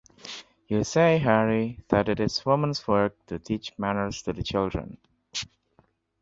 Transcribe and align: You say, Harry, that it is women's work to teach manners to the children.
You 0.67 0.83
say, 0.83 1.19
Harry, 1.19 1.83
that 1.89 2.09
it 2.09 2.19
is 2.19 2.43
women's 2.43 2.87
work 2.87 3.23
to 3.27 3.37
teach 3.37 3.77
manners 3.77 4.23
to 4.23 4.33
the 4.33 4.41
children. 4.41 4.97